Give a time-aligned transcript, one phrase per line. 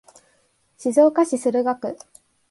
[0.79, 1.95] 静岡市駿河区